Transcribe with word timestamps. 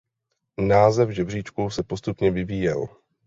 Název 0.59 1.09
žebříčku 1.09 1.69
se 1.69 1.83
postupně 1.83 2.31
vyvíjel. 2.31 2.85